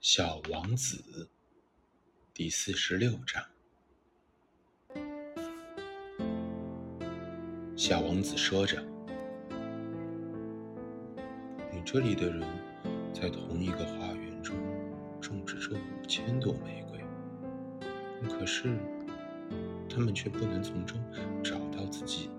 [0.00, 1.28] 小王子
[2.32, 3.44] 第四十六章。
[7.76, 8.80] 小王子说着
[11.74, 12.46] ：“你这里的人
[13.12, 14.56] 在同一个花园中
[15.20, 17.00] 种植着五千朵玫瑰，
[18.28, 18.78] 可是
[19.90, 20.96] 他们却不能从中
[21.42, 22.30] 找到自己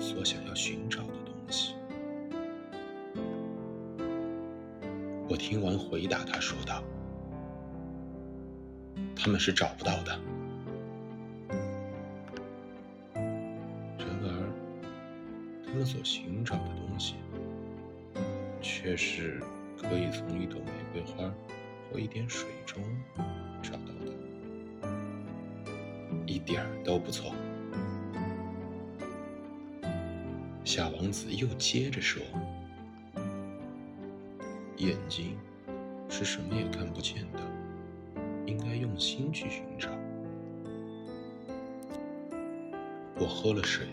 [0.00, 1.74] 所想要寻找的东西。”
[5.28, 6.80] 我听完回答他说道
[9.16, 10.16] ：“他们是找不到的。
[13.98, 14.48] 然而，
[15.66, 17.16] 他们所寻找的东西，
[18.62, 19.42] 却是
[19.76, 21.28] 可以从一朵玫瑰花
[21.90, 22.80] 或一点水中
[23.60, 24.12] 找到的，
[26.24, 27.34] 一点儿都不错。”
[30.64, 32.22] 小王子又接着说。
[34.76, 35.36] 眼睛
[36.08, 37.40] 是什么也看不见的，
[38.46, 39.88] 应该用心去寻找。
[43.18, 43.86] 我喝了水，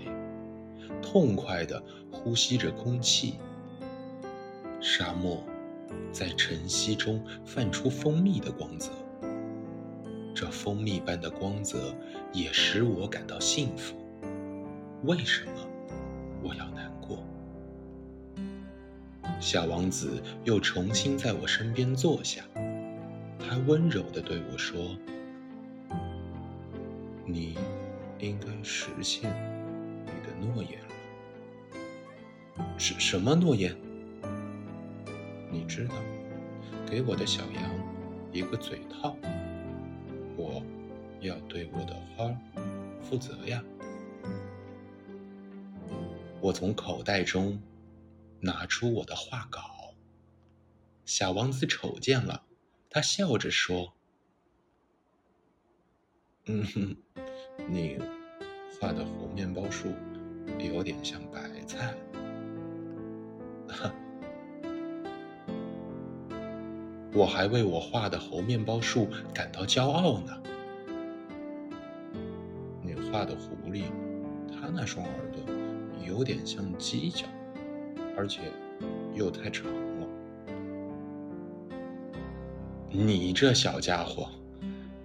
[1.02, 3.36] 痛快地呼吸着空气。
[4.81, 5.42] 沙漠
[6.11, 8.92] 在晨曦中泛出蜂蜜的光泽，
[10.36, 11.95] 这蜂蜜般的光泽
[12.34, 13.95] 也使我感到幸福。
[15.04, 15.54] 为什么
[16.44, 16.92] 我要难？
[19.44, 22.45] 小王子又重新在我身边坐下，
[23.38, 24.95] 他温柔地对我说
[27.27, 27.58] ：“你
[28.19, 29.30] 应该实现
[30.05, 30.88] 你的诺言了。
[32.77, 33.75] 什什么诺言？
[35.52, 35.95] 你知道，
[36.89, 37.69] 给我的小羊
[38.31, 39.14] 一个嘴套。
[40.38, 40.64] 我
[41.19, 42.33] 要对我的花
[43.02, 43.61] 负责呀。”
[46.39, 47.59] 我从口袋中。
[48.44, 49.95] 拿出我的画稿，
[51.05, 52.44] 小王子瞅见了，
[52.89, 53.94] 他笑着说
[56.47, 56.97] ：“嗯哼，
[57.69, 57.97] 你
[58.77, 59.93] 画的猴面包树
[60.59, 61.95] 有点像白菜。”
[63.70, 63.95] 哈，
[67.14, 70.43] 我还为我画的猴面包树感到骄傲呢。
[72.82, 73.86] 你画的狐狸，
[74.49, 75.42] 它那双耳朵
[76.05, 77.26] 有点像犄角。
[78.16, 78.42] 而且
[79.14, 80.08] 又太长了。
[82.90, 84.30] 你这小家伙，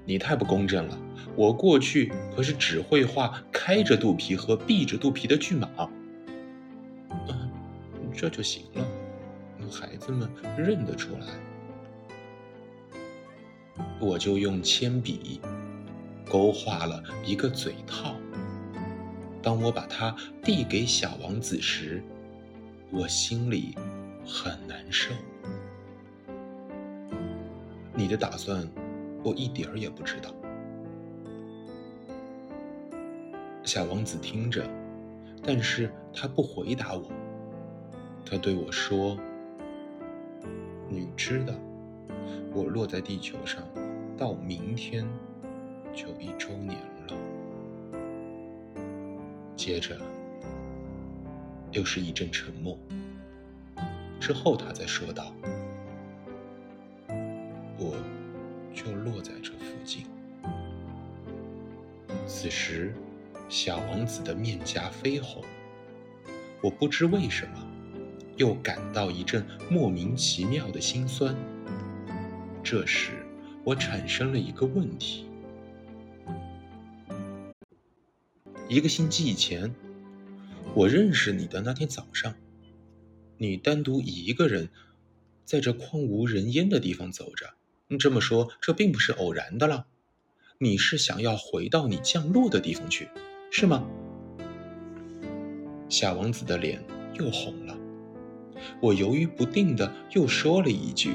[0.04, 0.98] 你太不公正了！
[1.34, 5.68] 我过去可是只会画开着肚皮和闭着肚皮的巨马。
[7.28, 7.50] 嗯，
[8.14, 8.86] 这就行了，
[9.70, 11.26] 孩子们认得出来。
[14.00, 15.40] 我就用铅笔
[16.28, 18.14] 勾画了一个嘴套。
[19.40, 22.02] 当我把它递给小王子时，
[22.90, 23.76] 我心里
[24.26, 25.12] 很难受。
[27.94, 28.66] 你的打算，
[29.22, 30.34] 我一点儿也不知道。
[33.62, 34.64] 小王子听着，
[35.42, 37.10] 但是他不回答我。
[38.24, 39.18] 他对我说
[40.88, 41.52] ：“你知道，
[42.54, 43.62] 我落在地球上，
[44.16, 45.06] 到明天
[45.94, 46.78] 就一周年
[47.08, 47.14] 了。”
[49.54, 49.94] 接着。
[51.78, 52.76] 又是一阵沉默。
[54.18, 55.32] 之后，他才说道
[57.78, 57.96] ：“我
[58.74, 60.04] 就落在这附近。”
[62.26, 62.92] 此时，
[63.48, 65.44] 小王子的面颊绯红。
[66.60, 67.64] 我不知为什么，
[68.36, 71.32] 又感到一阵莫名其妙的心酸。
[72.60, 73.24] 这时，
[73.62, 75.26] 我产生了一个问题：
[78.68, 79.72] 一个星期以前。
[80.74, 82.34] 我认识你的那天早上，
[83.36, 84.68] 你单独一个人
[85.44, 87.54] 在这荒无人烟的地方走着。
[87.98, 89.86] 这么说，这并不是偶然的了。
[90.58, 93.08] 你是想要回到你降落的地方去，
[93.50, 93.84] 是吗？
[95.88, 96.84] 小王子的脸
[97.14, 97.76] 又红了。
[98.80, 101.14] 我犹豫不定的又说了一句：“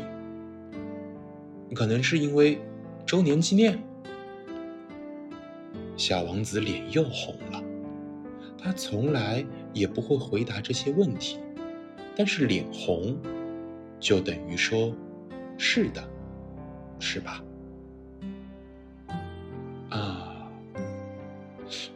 [1.76, 2.60] 可能是因为
[3.06, 3.82] 周年纪念。”
[5.96, 7.63] 小王子脸又红了。
[8.64, 11.38] 他从来也不会回答这些问题，
[12.16, 13.18] 但是脸红，
[14.00, 14.96] 就等于说，
[15.58, 16.02] 是的，
[16.98, 17.44] 是吧？
[19.90, 20.50] 啊，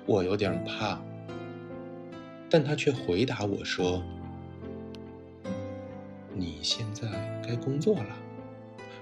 [0.06, 1.00] 我有点怕，
[2.50, 4.04] 但他却回答我说
[6.36, 7.08] ：“你现在
[7.48, 8.10] 该工作了，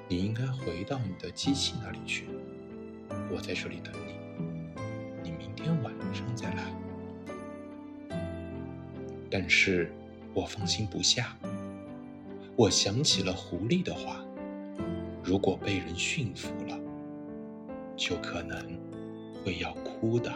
[0.07, 2.27] 你应该回到你的机器那里去，
[3.31, 3.91] 我在这里等
[5.23, 6.71] 你，你明天晚上再来。”
[9.30, 9.92] 但是，
[10.33, 11.38] 我放心不下。
[12.56, 14.24] 我想起了狐狸的话，
[15.24, 16.80] 如果被人驯服了，
[17.98, 18.57] 就可能
[19.44, 20.31] 会要哭的。